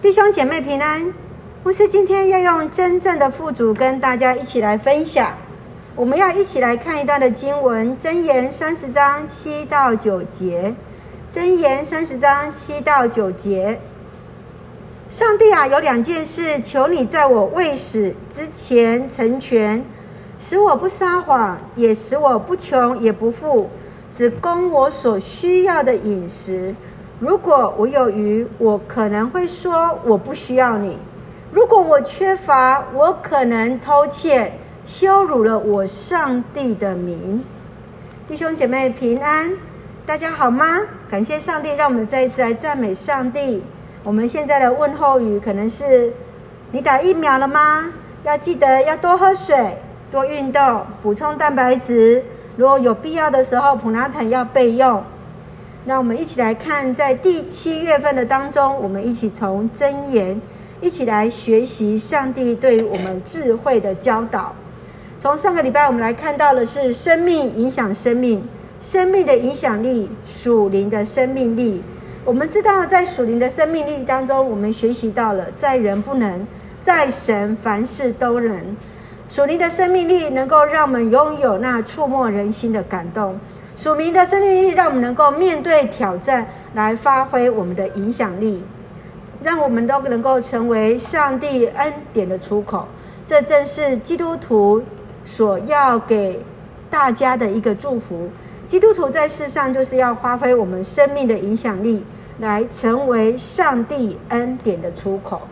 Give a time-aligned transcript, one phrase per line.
[0.00, 1.12] 弟兄姐妹平安，
[1.64, 5.34] 牧师今天要用真正的富足跟大家一起来分享。
[5.96, 10.72] 我们要一起来看一段的经文，箴言三十章七到九节。
[11.32, 13.80] 箴言三十章七到九节，
[15.08, 19.84] 上帝啊，有两件事，求你在我未死之前成全，
[20.38, 23.68] 使我不撒谎，也使我不穷也不富，
[24.12, 26.72] 只供我所需要的饮食。
[27.20, 30.98] 如果我有余，我可能会说我不需要你；
[31.50, 34.52] 如果我缺乏，我可能偷窃，
[34.84, 37.44] 羞辱了我上帝的名。
[38.28, 39.50] 弟兄姐妹平安，
[40.06, 40.78] 大家好吗？
[41.10, 43.64] 感谢上帝，让我们再一次来赞美上帝。
[44.04, 46.12] 我们现在的问候语可能是：
[46.70, 47.86] 你打疫苗了吗？
[48.22, 49.76] 要记得要多喝水、
[50.08, 52.22] 多运动、补充蛋白质。
[52.56, 55.02] 如果有必要的时候，普拿疼要备用。
[55.88, 60.38] 那我们一起来看，在第七月份的当中，我们一起从箴言
[60.82, 64.54] 一起来学习上帝对于我们智慧的教导。
[65.18, 68.46] 从上个礼拜我们来看到的是生命影响生命，
[68.82, 71.82] 生命的影响力，属灵的生命力。
[72.22, 76.46] 我们知道，在属灵的生命力当中，我们学习到了在人不能，
[76.82, 78.76] 在神凡事都能。
[79.26, 83.40] 属灵的生命力能够让我们拥有那触摸人心的感动。
[83.78, 88.60] 署名的生命力，让我们能够面对挑战，来发挥我们的影响力，
[89.40, 92.88] 让我们都能够成为上帝恩典的出口。
[93.24, 94.82] 这正是基督徒
[95.24, 96.44] 所要给
[96.90, 98.28] 大家的一个祝福。
[98.66, 102.04] 基督徒在世上就是要发挥我们生命的影响力，
[102.40, 105.42] 来成为上帝恩典的出口。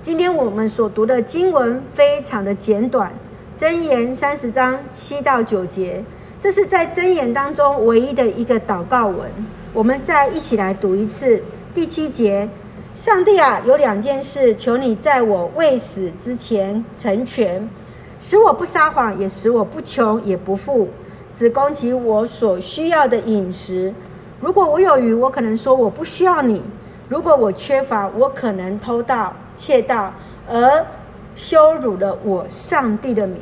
[0.00, 3.12] 今天我们所读的经文非常的简短，
[3.56, 6.04] 箴言三十章七到九节。
[6.38, 9.28] 这是在箴言当中唯一的一个祷告文，
[9.72, 11.42] 我们再一起来读一次
[11.74, 12.48] 第七节：
[12.94, 17.68] 上帝啊，有两件事，求你在我未死之前成全，
[18.20, 20.88] 使我不撒谎，也使我不穷也不富，
[21.36, 23.92] 只供给我所需要的饮食。
[24.40, 26.60] 如果我有余，我可能说我不需要你；
[27.08, 30.14] 如果我缺乏，我可能偷盗窃盗，
[30.48, 30.86] 而
[31.34, 33.40] 羞辱了我上帝的名。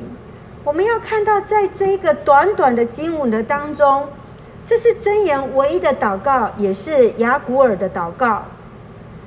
[0.67, 4.09] 我们要看到，在这一个短短的经文的当中，
[4.65, 8.43] 这是箴言唯一的祷告，也是雅古尔的祷告。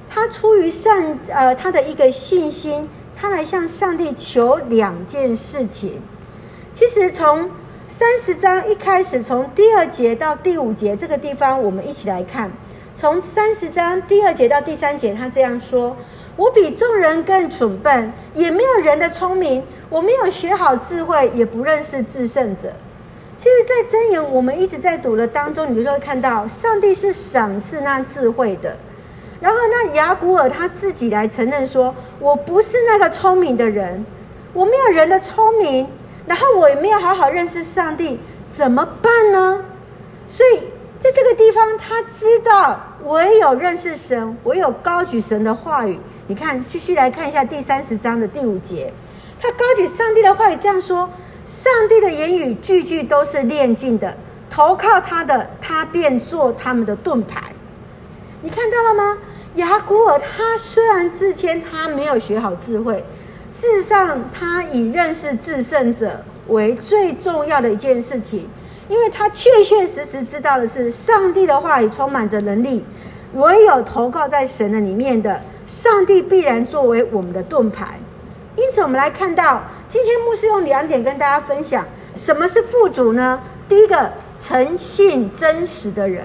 [0.09, 6.01] 他出于善呃他的一个信心，他来向上帝求两件事情。
[6.73, 7.49] 其实从
[7.87, 12.51] 三十章一开始，从第二节到第五节这个地方，我们一起来看。
[12.93, 15.95] 从三十章第二节到第三节，他这样说
[16.39, 22.71] ：“我比众人更蠢笨，也没有人的聪明。”我没有学好智慧，也不认识制胜者。
[23.35, 28.77] 其实，在箴言我们一直在读的当中，你就会看到上帝是赏赐那智慧的。
[29.41, 34.05] 然后，那雅古尔他自己来承认说：“我不是那个聪明的人，
[34.53, 35.87] 我没有人的聪明，
[36.27, 39.65] 然后我也没有好好认识上帝，怎么办呢？”
[40.27, 40.59] 所以，
[40.99, 45.97] 在这个地方，他知道唯有认识神，唯有高举神的话语。
[46.27, 48.91] 你看，继续来看一下第三十章的第五节。
[49.39, 51.09] 他高举上帝的话语这样说
[51.45, 54.17] ：“上帝的言语句句都是炼净的，
[54.49, 57.53] 投靠他的，他便做他们的盾牌。”
[58.43, 59.17] 你看到了吗？
[59.55, 63.01] 雅古尔他虽然自谦，他没有学好智慧，
[63.49, 68.49] 事实上他以认识至圣者为最重要的一件事情，
[68.89, 72.83] 因为他确确实实知道的是，上帝的话语充满着能力，
[73.35, 77.99] 唯有投靠在神的里面的，上帝必然作为我们的盾牌。
[78.55, 83.39] 因此，我们来看到，今天牧师用两点跟大家分享，什么是富足呢？
[83.69, 86.23] 第一个，诚信真实的人；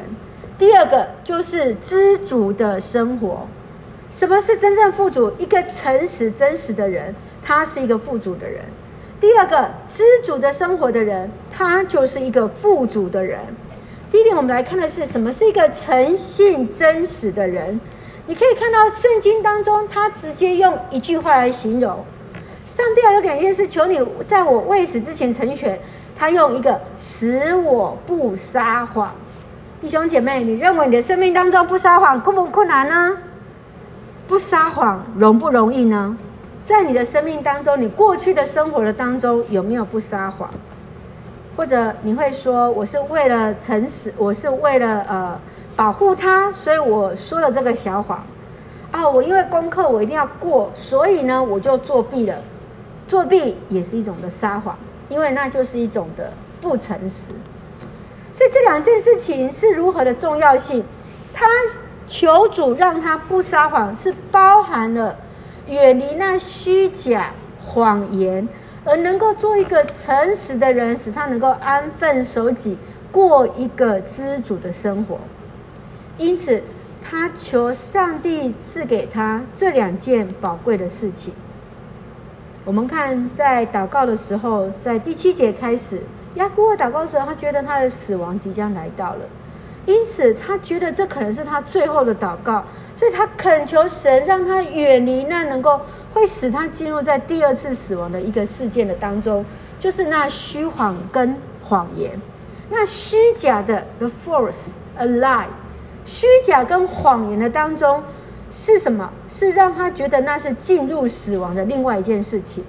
[0.59, 3.47] 第二个，就是知足的生活。
[4.09, 5.31] 什么是真正富足？
[5.39, 8.63] 一个诚实真实的人，他是一个富足的人；
[9.21, 13.41] 第二个，知足的生活的人，他就是一个富足的人。
[14.11, 17.81] 第一点，我们来看的是什么是一个诚信真实的人。
[18.27, 22.05] 你可以看到圣经当中，他直接用一句话来形容。
[22.65, 25.79] 上帝有两件事，求你在我未死之前成全。
[26.17, 29.13] 他用一个使我不撒谎。
[29.81, 33.19] 弟兄姐妹，你认为你的生命当中不撒谎困不困难呢？
[34.27, 36.17] 不撒谎容不容易呢？
[36.65, 40.51] 在你的生命当中，你过去的生活的当中有没有不撒谎？
[41.55, 45.39] 或者你会说，我是为了诚实，我是为了呃
[45.77, 48.25] 保护他，所以我说了这个小谎。
[48.91, 52.35] 啊，我因为功课我一定要过，所以呢我就作弊了。
[53.07, 54.77] 作弊也是一种的撒谎，
[55.11, 57.33] 因为那就是一种的不诚实。
[58.33, 60.83] 所以这两件事情是如何的重要性？
[61.33, 61.47] 他
[62.07, 65.15] 求主让他不撒谎，是包含了
[65.67, 67.33] 远离那虚假
[67.65, 68.47] 谎言，
[68.85, 72.77] 而能够做一个诚实的人，使他能够安分守己，
[73.11, 75.19] 过一个知足的生活。
[76.19, 76.63] 因此，
[77.03, 81.33] 他求上帝赐给他这两件宝贵的事情。
[82.65, 86.01] 我们看，在祷告的时候，在第七节开始，
[86.37, 89.21] 亚古尔祷告的时候，他觉得他的死亡即将来到了。
[89.87, 92.65] 因此，他觉得这可能是他最后的祷告，
[92.97, 95.81] 所以他恳求神让他远离那能够
[96.13, 99.45] 会使他进入在第二次死亡的一个事件的当中，
[99.79, 102.19] 就是那虚谎跟谎言，
[102.71, 105.47] 那虚假的 the false a lie，
[106.05, 108.03] 虚假跟谎言的当中
[108.51, 109.11] 是什么？
[109.29, 112.65] 是让他觉得那是进入死亡的另外一件事情。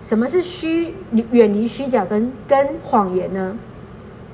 [0.00, 0.94] 什么是虚
[1.30, 3.54] 远离虚假跟跟谎言呢？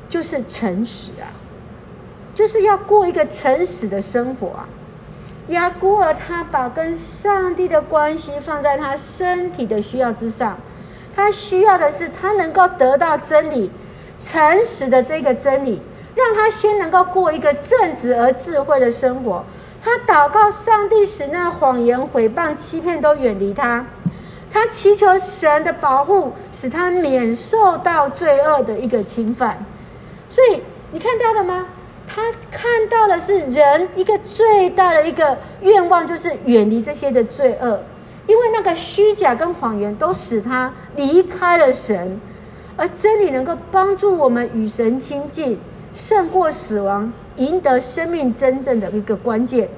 [0.09, 1.27] 就是诚实啊。
[2.39, 4.69] 就是要过一个诚实的生活啊！
[5.49, 10.57] 亚古珥他把跟上帝的关系放在他身体的需要之上，
[11.17, 13.69] 他需要的是他能够得到真理，
[14.21, 15.83] 诚实的这个真理，
[16.15, 19.45] 让他先能够过一个正直而智慧的生活。
[19.83, 23.85] 他祷告上帝使那谎言、毁谤、欺骗都远离他，
[24.49, 29.59] 他祈求神的保护，使他免受到罪恶的一个侵犯。
[30.29, 30.63] 所以
[30.93, 31.67] 你看到了吗？
[32.09, 37.81] 他看到的是人一个最大的一个愿望，就是远离这些的罪恶，
[38.27, 42.19] 因为那个虚假跟谎言都使他离开了神，
[42.77, 45.61] 而真理能够帮助我们与神亲近，
[45.93, 49.69] 胜过死亡，赢得生命真正的一个关键。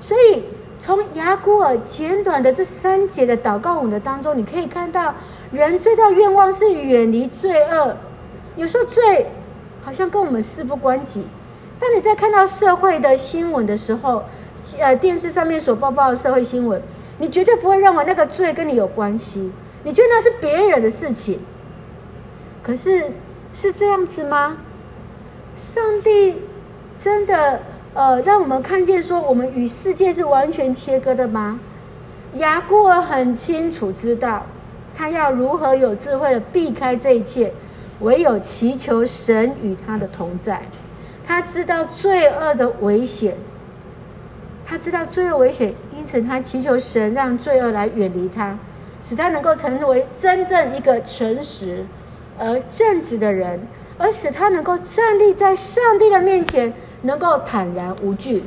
[0.00, 0.42] 所以，
[0.78, 5.14] 从雅古尔简短的这三节的祷告文的当中，你可以看到，
[5.50, 7.96] 人最大愿望是远离罪恶。
[8.54, 9.26] 有时候罪
[9.82, 11.24] 好像跟我们事不关己。
[11.78, 14.22] 当你在看到社会的新闻的时候，
[14.80, 16.82] 呃，电视上面所播报的社会新闻，
[17.18, 19.52] 你绝对不会认为那个罪跟你有关系，
[19.84, 21.38] 你觉得那是别人的事情。
[22.62, 23.12] 可是
[23.52, 24.58] 是这样子吗？
[25.54, 26.42] 上帝
[26.98, 27.60] 真的
[27.94, 31.60] 呃让我们看见说，我们与世界是完全切割的吗？
[32.34, 34.44] 雅古珥很清楚知道，
[34.94, 37.52] 他要如何有智慧的避开这一切，
[38.00, 40.60] 唯有祈求神与他的同在。
[41.28, 43.36] 他知道罪恶的危险，
[44.64, 48.58] 他知道罪恶危险，因此他祈求神让罪恶来远离他，
[49.02, 51.84] 使他能够成为真正一个诚实
[52.38, 53.60] 而正直的人，
[53.98, 56.72] 而使他能够站立在上帝的面前，
[57.02, 58.42] 能够坦然无惧。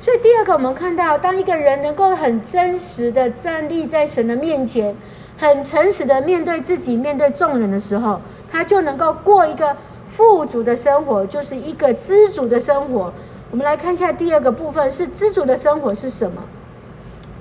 [0.00, 4.94] 所以，第二个，我们看到，当一个人能够很真实的站立在神的面前，
[5.38, 8.20] 很诚实的面对自己、面对众人的时候，
[8.50, 9.76] 他就能够过一个。
[10.16, 13.12] 富足的生活就是一个知足的生活。
[13.50, 16.42] 我们来看一下第二个部分，是知足的生活是什么？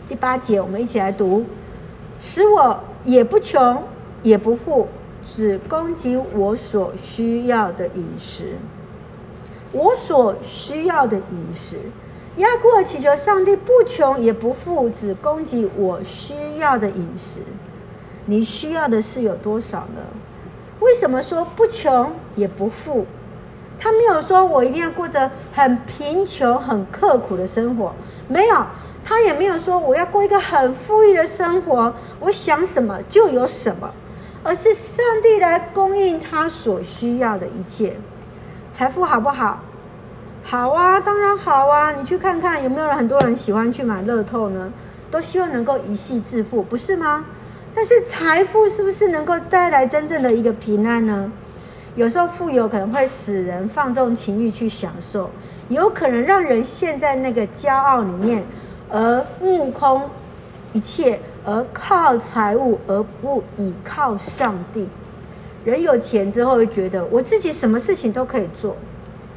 [0.09, 1.45] 第八节，我们一起来读：
[2.19, 3.81] 使我也不穷
[4.23, 4.89] 也不富，
[5.23, 8.55] 只供给我所需要的饮食。
[9.71, 11.79] 我所需要的饮食。
[12.37, 17.39] 亚古珥祈求上帝不穷也不富，只供给我需要的饮食。
[18.25, 20.01] 你需要的是有多少呢？
[20.85, 23.07] 为什么说不穷也不富？
[23.79, 27.91] 他没有说我一定要过着很贫穷、很刻苦的生活，
[28.27, 28.55] 没有，
[29.03, 33.91] 他也没有说我要过一个很富裕的生活，我想什么就有什么，
[34.43, 37.97] 而是上帝来供应他所需要的一切。
[38.69, 39.61] 财富好不好？
[40.43, 41.91] 好啊，当然好啊！
[41.93, 44.71] 你去看看有没有人，很多人喜欢去买乐透呢？
[45.09, 47.25] 都希望能够一夕致富，不是吗？
[47.75, 51.29] 但是财富是不是能够带来真正的一个平安呢？
[51.95, 55.29] 有时候富有可能会使人放纵情欲去享受，
[55.67, 58.43] 有可能让人陷在那个骄傲里面，
[58.89, 60.09] 而目空
[60.71, 64.87] 一切，而靠财物而不倚靠上帝。
[65.63, 68.75] 人有钱之后会觉得我自己什么事情都可以做，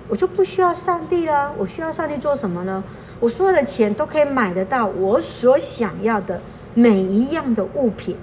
[0.09, 1.53] 我就不需要上帝了。
[1.59, 2.83] 我需要上帝做什么呢？
[3.19, 6.41] 我所有的钱都可以买得到我所想要的
[6.75, 8.17] 每一样的物品。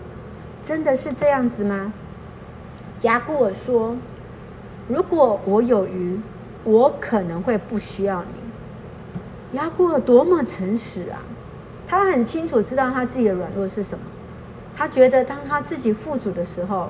[0.65, 1.93] 真的是这样子吗？
[3.03, 3.95] 雅古尔说
[4.89, 6.19] ：“如果我有鱼，
[6.63, 8.29] 我可能会不需要你。”
[9.55, 11.21] 雅古尔多么诚实啊！
[11.85, 14.03] 他很清楚知道他自己的软弱是什么。
[14.73, 16.89] 他觉得当他自己富足的时候，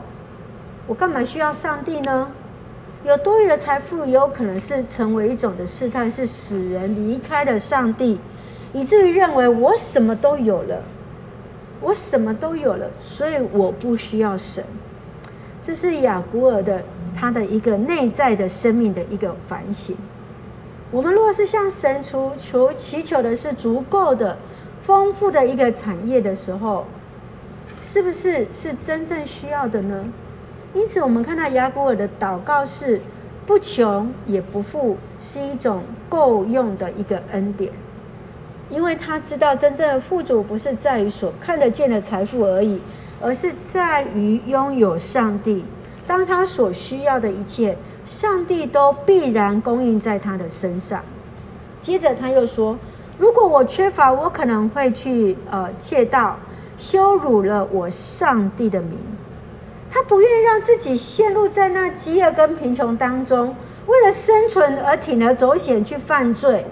[0.88, 2.32] 我干嘛需要上帝呢？
[3.04, 8.22] 有多余的财富，也有可能是成为一种的试探，是使人离开了上帝，
[8.72, 10.82] 以至于认为我什么都有了。
[11.82, 14.64] 我什么都有了，所以我不需要神。
[15.62, 16.84] 这是雅古尔的
[17.16, 19.96] 他的一个内在的生命的一个反省。
[20.92, 24.38] 我们若是向神求求祈求的是足够的、
[24.84, 26.86] 丰富的一个产业的时候，
[27.82, 30.06] 是不是是真正需要的呢？
[30.74, 33.02] 因此，我们看到雅古尔的祷告是
[33.46, 37.72] 不穷也不富，是一种够用的一个恩典，
[38.70, 42.82] 因为他知道真正的富足不是在于所看得见的财富而已，
[43.22, 45.64] 而是在于拥有上帝。
[46.08, 51.04] 当他所需要的一切，上帝都必然供应在他的身上。
[51.82, 52.78] 接着他又说
[53.18, 56.38] ：“如果我缺乏，我可能会去呃窃盗，
[56.78, 58.98] 羞辱了我上帝的名。”
[59.90, 63.56] 他不愿意让自己陷入在那饥饿跟贫穷当中，
[63.86, 66.66] 为了生存而铤而走险去犯罪，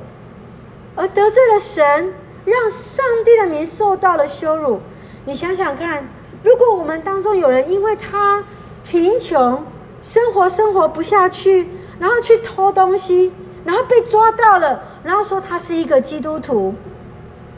[0.96, 2.14] 而得罪了神，
[2.46, 4.80] 让上帝的名受到了羞辱。
[5.26, 6.08] 你想想看，
[6.44, 8.44] 如果我们当中有人因为他
[8.84, 9.64] 贫穷，
[10.02, 11.70] 生活生活不下去，
[12.00, 13.32] 然后去偷东西，
[13.66, 16.76] 然后被抓到了，然后说他是一个基督徒，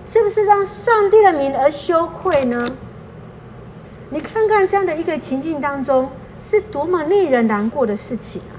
[0.06, 2.70] 是不是让上帝的名而羞愧呢？
[4.12, 8.54] 你看看这样的一个情境当中，是多么令人难过的事情啊！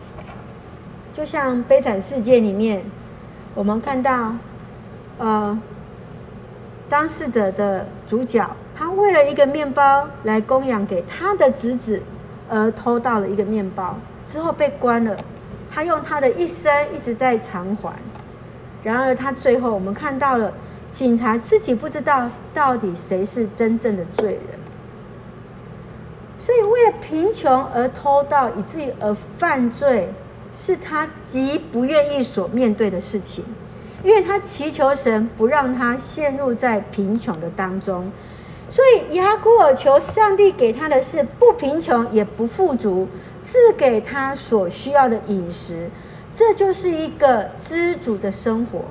[1.13, 2.85] 就像悲惨世界里面，
[3.55, 4.35] 我们看到，
[5.19, 5.59] 呃，
[6.89, 12.03] 当事者的主角，他为了一个面包来供养给他的侄子。
[12.49, 15.17] 而偷到了一个面包之后被关了，
[15.69, 17.93] 他用他的一生一直在偿还。
[18.85, 20.55] 然而他最后，我们看到了
[20.93, 24.61] 警察自己不知道到底谁是真正的罪人。
[26.39, 30.09] 所以为了贫穷而偷盗，以至于而犯罪，
[30.55, 33.45] 是他极不愿意所面对的事情，
[34.07, 38.13] 因为他祈求神不让他陷入在贫穷的当中。
[38.71, 43.09] 所以雅古尔求上帝给他的是不贫穷也不富足，
[43.41, 45.91] 赐给他所需要的饮食，
[46.33, 48.83] 这就是一个知足的生活。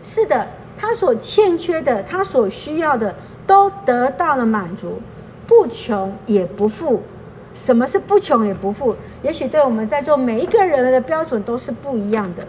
[0.00, 0.46] 是的，
[0.78, 3.12] 他所欠缺的，他所需要的
[3.48, 5.00] 都得到了满足，
[5.44, 7.02] 不穷也不富。
[7.52, 8.94] 什么是不穷也不富？
[9.22, 12.46] 也许对我们在座每一个人的标准都是不一样的，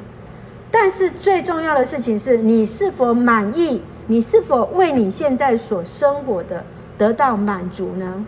[0.71, 3.81] 但是最重要的事情是你是否满意。
[4.09, 6.63] 你是否为你现在所生活的
[6.97, 8.25] 得到满足呢？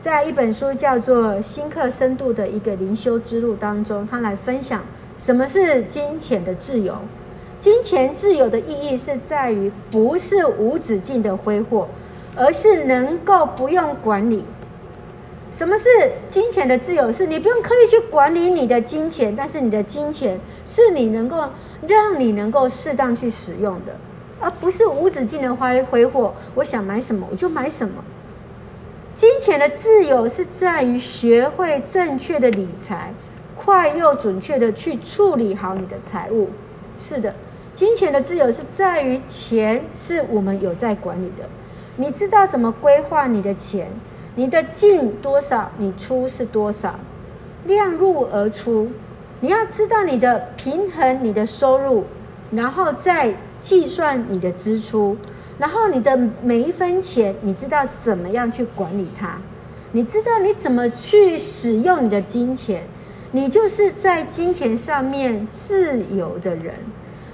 [0.00, 4.82] 在一本书叫做《新客深度的一个灵修之路》当中，他来分享
[5.18, 6.96] 什么是金钱的自由。
[7.60, 11.86] 金钱自由的意义是在于不是无止境的挥霍，
[12.34, 14.42] 而是能够不用管理。
[15.52, 15.88] 什么是
[16.30, 17.12] 金钱的自由？
[17.12, 21.44] 是你不用刻意去管理你的金钱，但是你的金钱是你能够
[21.86, 23.94] 让你能够适当去使用的。
[24.40, 28.02] 而不是无止境的挥挥霍，我想买什么我就买什么。
[29.14, 33.12] 金钱的自由是在于学会正确的理财，
[33.54, 36.48] 快又准确的去处理好你的财务。
[36.96, 37.34] 是的，
[37.74, 41.46] 金钱的自由是在于钱是我们有在管理的，
[41.96, 43.88] 你知道怎么规划你的钱，
[44.34, 46.98] 你的进多少，你出是多少，
[47.66, 48.90] 量入而出。
[49.40, 52.04] 你要知道你的平衡，你的收入，
[52.50, 53.34] 然后再。
[53.62, 55.16] 计算你的支出，
[55.56, 59.38] 然后你的每一分钱，你知道怎么样去管理它？
[59.92, 62.82] 你知道你怎么去使用你的金钱？
[63.30, 66.74] 你就是在金钱上面自由的人。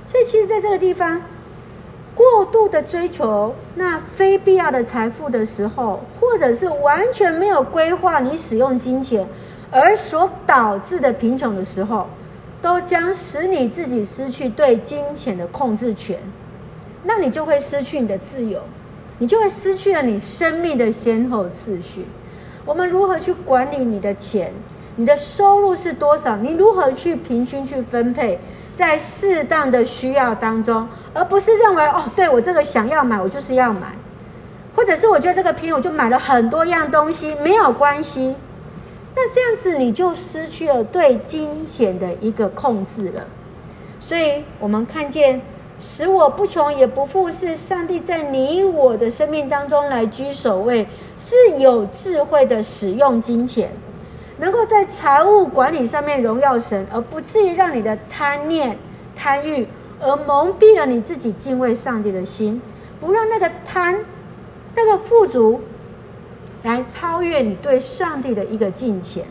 [0.05, 1.19] 所以，其实在这个地方，
[2.19, 9.25] 过度的追求那非必要的财富的时候，或者是完全没有规划你使用金钱
[9.71, 12.09] 而所导致的贫穷的时候。
[12.61, 16.19] 都将使你自己失去对金钱的控制权，
[17.05, 18.61] 那你就会失去你的自由，
[19.19, 22.05] 你就会失去了你生命的先后次序。
[22.65, 24.53] 我们如何去管理你的钱？
[24.97, 26.37] 你的收入是多少？
[26.39, 28.41] 你如何去平均去分配，
[28.79, 33.89] 在适当的需要当中，而不是认为哦，对，我这个想要买，我就是要买，
[34.77, 38.37] 或者是我觉得这个便宜，我就买了很多样东西，没有关系。
[39.17, 43.27] 那这样子你就失去了对金钱的一个控制了，
[43.99, 45.43] 所以我们看见
[45.81, 53.73] 使我不穷也不富，是上帝在你我的生命当中来居首位，是有智慧的使用金钱，
[54.39, 58.79] 能够在财务管理上面荣耀神，而不至于让你的贪念、
[59.15, 59.67] 贪欲
[60.01, 62.61] 而蒙蔽了你自己敬畏上帝的心，
[63.01, 63.99] 不让那个贪、
[64.75, 65.61] 那个富足。
[66.65, 69.25] 来超越你对上帝的一个敬虔，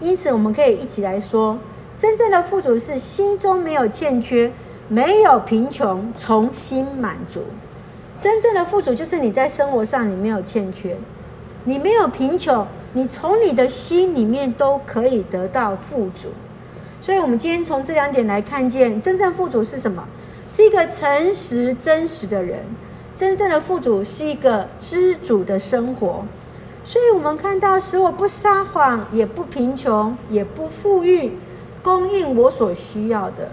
[0.00, 1.56] 因此我们可以一起来说，
[1.96, 4.52] 真正的富足是心中没有欠缺，
[4.88, 7.44] 没有贫穷，从心满足。
[8.18, 10.96] 真正的富足就是你在生活上你没有欠缺，
[11.62, 16.28] 你没有贫穷，你从你的心里面都可以得到富足。
[17.00, 20.06] 所以，我们今天从这两点来看见，真正富足是什么？
[20.48, 22.64] 是一个诚实真实的人。
[23.14, 26.24] 真正的富足是一个知足的生活。
[26.84, 31.32] 所以我们看到，使我不撒谎，也不贫穷，也不富裕，
[31.82, 33.50] 供应我所需要的。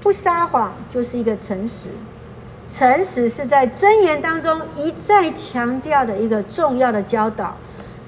[0.00, 1.88] 不撒谎就是一个诚实。
[2.68, 7.56] 诚实是在箴言当中一再强调的一个重要的教导，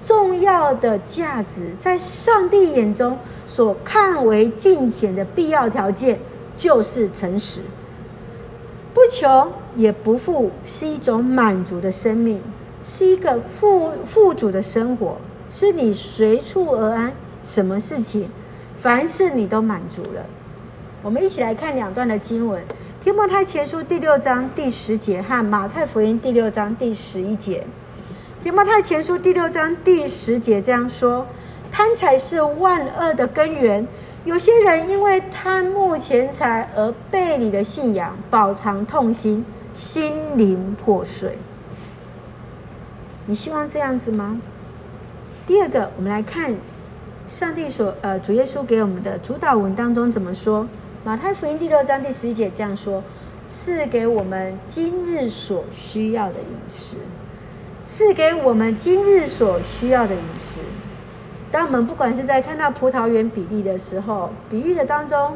[0.00, 6.18] 重要的价值，在上帝眼中所看为敬虔的必要条件，
[6.56, 7.60] 就是诚实。
[8.94, 12.40] 不穷也不富，是一种满足的生命，
[12.84, 15.16] 是一个富富足的生活，
[15.50, 17.12] 是你随处而安，
[17.42, 18.28] 什么事情，
[18.80, 20.24] 凡事你都满足了。
[21.02, 22.62] 我们一起来看两段的经文。
[23.00, 27.64] 提摩太前书第六章第十节和马太福音第六章第十一节。
[28.40, 31.26] 提摩太前书第六章第十节这样说：
[31.72, 33.84] 贪财是万恶的根源。
[34.24, 41.36] 有些人因为贪慕钱财而背离了信仰，饱尝痛心，心灵破碎。
[43.26, 44.40] 你希望这样子吗？
[45.44, 46.54] 第二个，我们来看
[47.26, 50.68] 上帝所呃主耶稣给我们的主导文当中怎么说。
[51.04, 53.02] 马太福音第六章第十一节这样说
[53.44, 56.96] ：“赐给我们今日所需要的饮食，
[57.90, 60.60] 赐给我们今日所需要的饮食。”
[61.50, 65.34] 当我们不管是在看到葡萄园比例的时候，比喻的当中，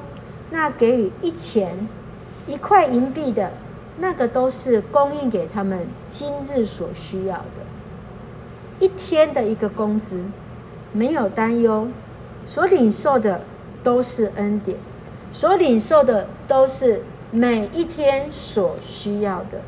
[0.50, 1.88] 那给予一钱、
[2.46, 3.50] 一块银币的，
[3.96, 7.64] 那个都是供应给他们今日所需要的，
[8.80, 10.22] 一天的一个工资，
[10.92, 11.88] 没有担忧，
[12.44, 13.40] 所领受的
[13.82, 14.76] 都是恩典。
[15.32, 19.58] 所领受的都是每一天所需要的。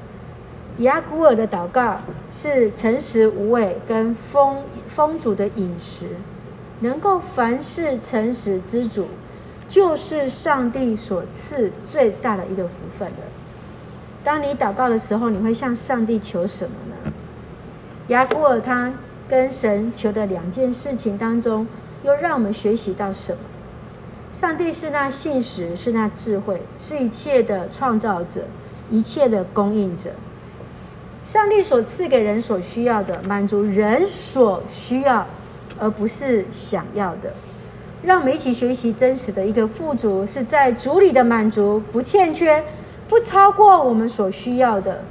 [0.78, 2.00] 雅古尔的祷告
[2.30, 4.56] 是诚实无伪跟丰
[4.88, 6.06] 丰足的饮食，
[6.80, 9.06] 能够凡事诚实之主，
[9.68, 13.16] 就是上帝所赐最大的一个福分了。
[14.24, 17.12] 当你祷告的时候，你会向上帝求什么呢？
[18.08, 18.92] 雅古尔他
[19.28, 21.64] 跟神求的两件事情当中，
[22.02, 23.38] 又让我们学习到什么？
[24.32, 28.42] 上帝是那信实，是那智慧，是一切的创造者，
[28.90, 30.10] 一切的供应者。
[31.24, 35.26] 上帝所赐给人所需要的，满足人所需要，
[35.78, 37.32] 而不是想要的。
[38.02, 42.62] 让我们一起学习真实的一个富足，是在主里的满足，不欠缺，
[43.08, 45.02] 不超过我们所需要的。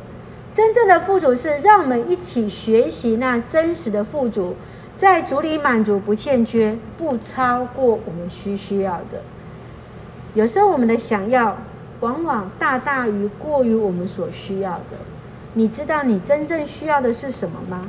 [0.52, 4.56] 真正的富足是让我们一起学习那真实的富足。
[4.96, 9.24] 在主里满足不欠缺，不超过我们需需要的。
[10.36, 11.58] 有时候我们的想要，
[12.02, 14.98] 往往大大于过于我们所需要的。
[15.56, 17.86] 你知道你真正需要的是什么吗？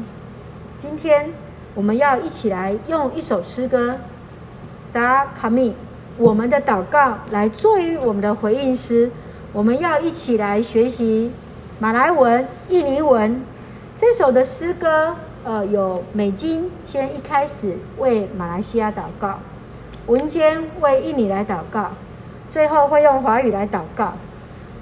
[0.76, 1.30] 今天
[1.74, 3.96] 我们要一起来用一首诗歌，
[4.92, 5.74] 达卡米，
[6.18, 9.10] 我们的祷告来作为我们的回应诗。
[9.54, 11.32] 我们要一起来学习
[11.78, 13.42] 马来文、印尼文
[13.96, 15.16] 这首的诗歌。
[15.44, 19.38] 呃，有美金先一开始为马来西亚祷告，
[20.06, 21.90] 文坚为印尼来祷告，
[22.50, 24.14] 最后会用华语来祷告。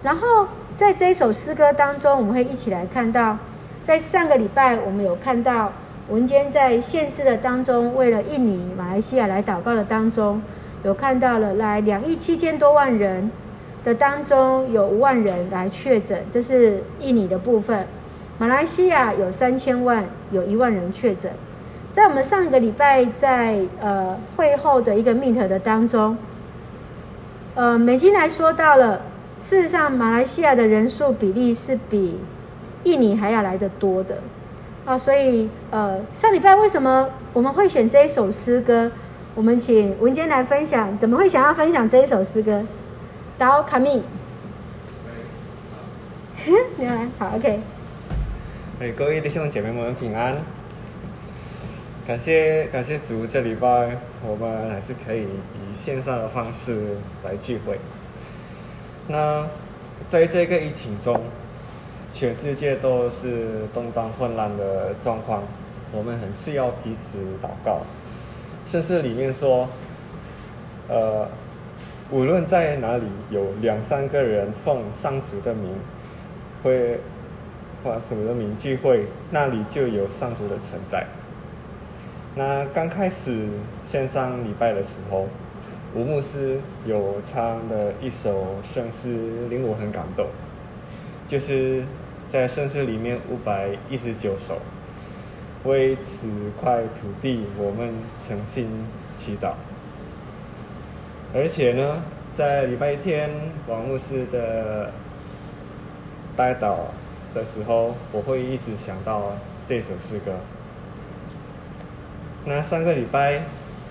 [0.02, 3.36] 然后在这一首诗歌当中，我们会一起来看到，
[3.82, 5.70] 在上个礼拜我们有看到
[6.08, 10.40] 文坚在献诗的当中，为了印尼、马来西亚来祷告的当中，
[10.82, 13.30] 有看到了来两亿七千多万人
[13.84, 17.86] 的当中，有五万人来确诊，这是印尼的部分。
[18.38, 21.30] 马来西亚有三千万，有一万人确诊。
[21.92, 26.16] 在我们上个礼拜在呃会后的一个 meet 的当中，
[27.54, 29.02] 呃，美金来说到了，
[29.42, 32.16] 事实上马来西亚的人数比例是比
[32.84, 34.18] 印尼还要来得多的
[34.84, 38.92] 啊，所以呃上礼拜为什么我们会选这一首诗歌？
[39.34, 42.62] 我们请文坚来分享，怎么会想要分享这一首诗歌？
[43.36, 44.04] 到卡米，
[46.76, 47.58] 你来，好，OK。
[48.96, 50.36] 各位弟兄姐妹们平安，
[52.06, 57.80] 感谢感谢主，这礼拜我们还是可以以线上的方式来聚会。
[59.08, 59.46] 那
[60.08, 61.20] 在这个疫情中，
[62.12, 65.42] 全世界都是动荡混乱的状况，
[65.92, 67.82] 我们很需要彼此祷告。
[68.66, 69.68] 甚至里面说，
[70.88, 71.26] 呃，
[72.10, 75.70] 无论在哪里有两三个人奉上主的名，
[76.62, 77.00] 会。
[77.84, 81.04] 或什么的名聚会，那里就有上主的存在。
[82.36, 83.48] 那刚开始
[83.84, 85.26] 线上礼拜的时候，
[85.94, 90.26] 吴牧师有唱的一首圣诗，令我很感动，
[91.28, 91.84] 就是
[92.26, 94.58] 在圣诗里面五百一十九首，
[95.64, 96.28] 为此
[96.58, 97.92] 块土地我们
[98.26, 98.66] 诚心
[99.18, 99.52] 祈祷。
[101.34, 102.02] 而且呢，
[102.32, 103.28] 在礼拜天
[103.66, 104.90] 王牧师的
[106.34, 106.88] 带导
[107.34, 110.32] 的时候，我会一直想到这首诗歌。
[112.46, 113.42] 那上个礼拜，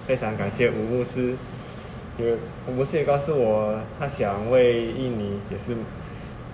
[0.07, 1.35] 非常感谢吴牧师，
[2.21, 5.75] 因为吴牧师也告诉我，他想为印尼也是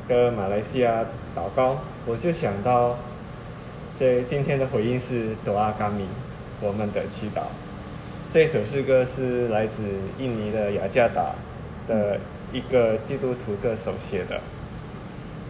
[0.07, 1.03] 跟马来西亚
[1.35, 2.95] 祷告，我就想到，
[3.97, 6.05] 这今天的回应是“朵阿甘米”，
[6.63, 7.41] 我们的祈祷。
[8.29, 9.83] 这首诗歌是来自
[10.17, 11.35] 印尼的雅加达
[11.85, 12.17] 的
[12.53, 14.39] 一个基督徒歌手写的，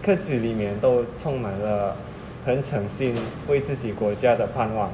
[0.04, 1.96] 歌词里面都充满了
[2.44, 3.14] 很诚信
[3.48, 4.90] 为自己国家的盼望，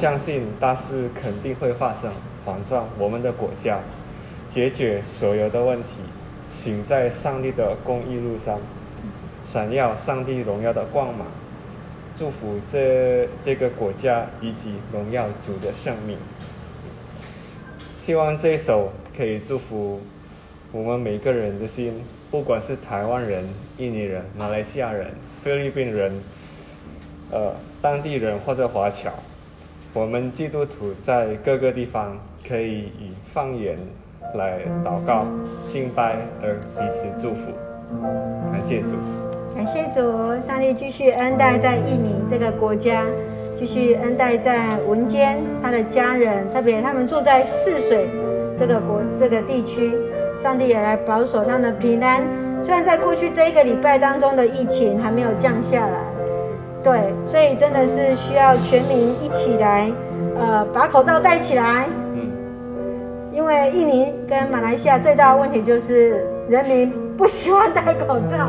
[0.00, 2.10] 相信大事肯定会发生，
[2.44, 3.78] 反转我们的国家，
[4.54, 5.86] 解决所有的问题，
[6.48, 8.60] 行在上帝的公义路上，
[9.44, 11.26] 闪耀上帝荣耀的光芒，
[12.14, 16.16] 祝福这这个国家以及荣耀主的生命。
[17.96, 20.00] 希望这首可以祝福
[20.70, 23.44] 我们每个人的心，不管是台湾人、
[23.78, 25.08] 印尼人、马来西亚人、
[25.42, 26.12] 菲律宾人、
[27.32, 29.10] 呃当地人或者华侨，
[29.92, 33.76] 我们基督徒在各个地方可以以方言
[34.34, 35.26] 来祷告、
[35.66, 37.52] 敬拜而彼此祝福。
[38.50, 38.96] 感谢主，
[39.54, 43.04] 感谢主，上帝继续恩待在印尼这个国家。
[43.56, 48.10] 继续恩待在文坚他的家人，特别他们住在泗水
[48.56, 49.96] 这个国这个地区，
[50.36, 52.24] 上帝也来保守他们的平安。
[52.60, 56.00] 虽然在过去这一个礼拜当中的疫情还没有降下来，
[56.82, 59.88] 对，所以真的是需要全民一起来，
[60.36, 61.86] 呃，把口罩戴起来。
[63.34, 63.36] 嗯。
[63.36, 68.48] 因为印尼跟马来西亚最大的问题就是人民不喜欢戴口罩。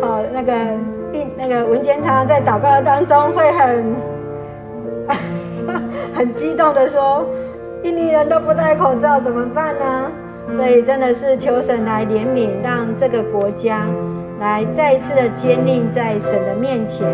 [0.00, 0.52] 好，那个
[1.12, 1.28] 印。
[1.36, 3.94] 那个文坚常常在祷告当中会很
[6.14, 7.26] 很激动的说
[7.82, 10.10] ：“印尼人都不戴口罩，怎么办呢？”
[10.52, 13.88] 所以真的是求神来怜悯，让这个国家
[14.40, 17.06] 来再一次的坚定在神的面前。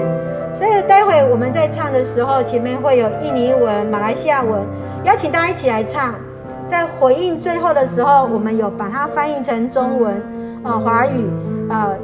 [0.53, 4.63] 所以待会我们在唱的时候，前面会有印尼文、马来西亚文，
[5.05, 6.15] 邀请大家一起来唱。
[6.69, 10.23] 在回应最后的时候，我们有把它翻译成中文，
[10.63, 11.27] 呃，华语，
[11.71, 11.97] 呃。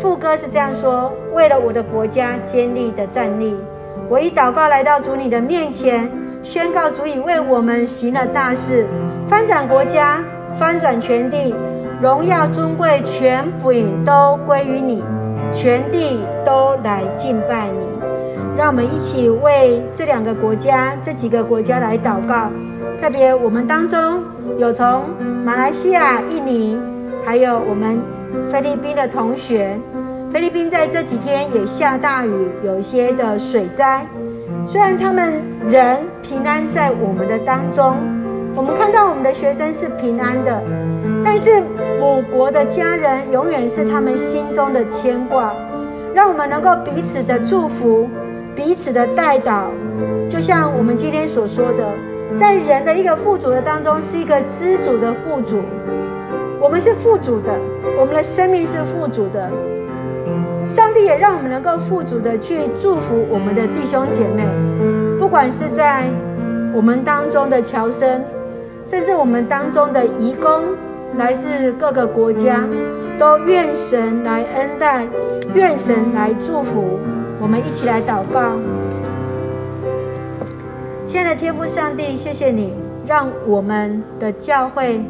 [0.00, 3.56] 副歌是这样说：为了我的国家坚立的站立，
[4.08, 6.10] 我以祷告来到主你的面前，
[6.42, 8.86] 宣告主已为我们行了大事，
[9.28, 10.22] 翻转国家，
[10.58, 11.54] 翻转全地，
[12.00, 15.02] 荣耀尊贵权柄都归于你，
[15.52, 17.86] 全地都来敬拜你。
[18.56, 22.50] 让我们一起为这两个国家、这几个国家来祷告。
[23.00, 24.22] 特别我们当中
[24.58, 25.04] 有从
[25.44, 26.78] 马来西亚、印尼，
[27.24, 27.98] 还有我们。
[28.52, 29.78] 菲律宾的同学，
[30.30, 34.06] 菲律宾在这几天也下大雨，有一些的水灾。
[34.66, 35.34] 虽然他们
[35.66, 37.96] 人平安在我们的当中，
[38.54, 40.62] 我们看到我们的学生是平安的，
[41.24, 41.62] 但是
[41.98, 45.54] 母国的家人永远是他们心中的牵挂。
[46.14, 48.06] 让我们能够彼此的祝福，
[48.54, 49.68] 彼此的代祷，
[50.28, 51.94] 就像我们今天所说的，
[52.34, 55.62] 在人的一个富足的当中，是一个知足的富足。
[56.60, 57.52] 我们是富足的，
[57.98, 59.50] 我们的生命是富足的。
[60.64, 64.44] 上帝也让我们能够富足的去祝福我们的弟兄姐妹，
[65.18, 66.04] 不管是在
[66.74, 68.22] 我们当中的侨生，
[68.84, 70.62] 甚至我们当中的移工，
[71.16, 72.68] 来自各个国家，
[73.18, 75.06] 都愿神来恩待，
[75.54, 76.98] 愿神来祝福。
[77.40, 78.52] 我们一起来祷告。
[81.08, 82.74] 亲爱的天父上帝，谢谢你
[83.06, 85.02] 让我们的教会。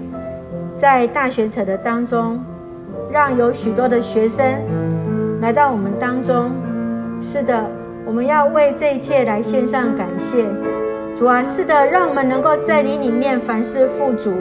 [0.73, 2.39] 在大学者的当中，
[3.11, 4.63] 让有许多的学生
[5.41, 6.53] 来到我们当中。
[7.21, 7.69] 是的，
[8.07, 10.45] 我们要为这一切来献上感谢。
[11.17, 14.33] 主啊，是的，让我们能够在你里面凡事富足，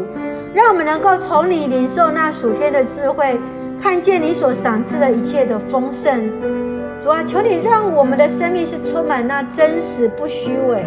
[0.53, 3.39] 让我们能够从你领受那属天的智慧，
[3.81, 6.29] 看见你所赏赐的一切的丰盛。
[7.01, 10.85] 主啊，求你让我们的生命是充满那真实不虚伪，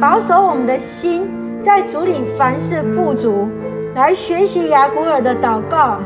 [0.00, 1.28] 保守我们的心
[1.58, 3.48] 在主里凡事富足。
[3.94, 5.98] 来学习雅古尔的祷告，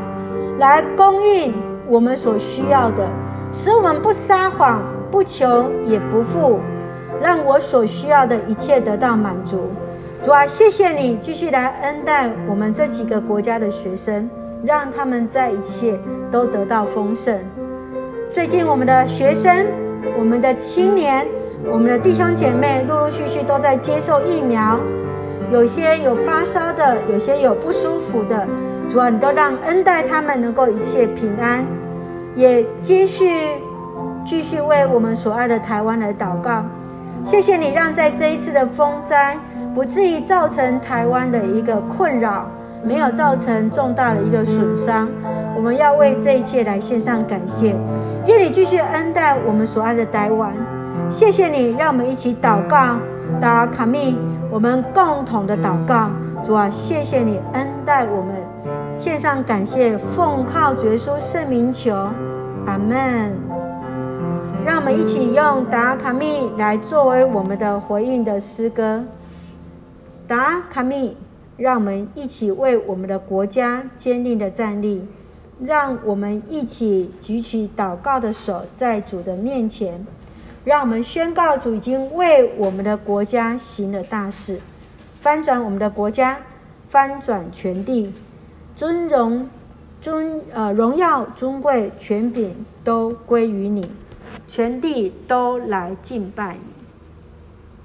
[0.59, 1.53] 来供应
[1.87, 3.05] 我们所需要的，
[3.51, 6.61] 使我们不撒谎、不求也不富，
[7.21, 9.69] 让我所需要的一切得到满足。
[10.23, 14.29] 主啊，谢谢你继续来恩待我们这几个国家的学生，
[14.63, 15.99] 让他们在一切
[16.31, 17.37] 都得到丰盛。
[18.31, 19.65] 最近我们的学生、
[20.17, 21.27] 我们的青年、
[21.69, 24.79] 我们的弟兄姐妹陆陆续续都在接受疫苗。
[25.51, 28.47] 有些有发烧的，有些有不舒服的，
[28.89, 31.65] 主啊，你都让恩待他们能够一切平安，
[32.35, 33.29] 也继续
[34.25, 36.63] 继续为我们所爱的台湾来祷告。
[37.25, 39.37] 谢谢你让在这一次的风灾
[39.75, 42.49] 不至于造成台湾的一个困扰，
[42.81, 45.09] 没有造成重大的一个损伤。
[45.55, 47.75] 我们要为这一切来献上感谢。
[48.25, 50.53] 愿你继续恩待我们所爱的台湾。
[51.09, 52.97] 谢谢你，让我们一起祷告。
[53.39, 54.17] 达卡密，
[54.49, 56.09] 我们共同的祷告。
[56.45, 58.35] 主啊，谢谢你恩待我们，
[58.97, 61.95] 献上感谢，奉靠主耶稣圣名求，
[62.65, 63.33] 阿门。
[64.65, 69.03] 让我们一起用达卡密来作为我们的回应的诗歌。
[70.27, 71.15] 达卡密，
[71.57, 75.07] 让我们一起为我们的国家坚定的站立。
[75.63, 80.05] 让我们一起举起祷告的手，在主的面前，
[80.63, 84.59] 让我们宣告主已经为我们的国家行了大事。
[85.19, 86.39] 翻转我们的国家，
[86.89, 88.13] 翻转全地，
[88.75, 89.47] 尊荣、
[90.01, 93.89] 尊呃荣耀、尊贵、权柄都归于你，
[94.47, 96.70] 全地都来敬拜你。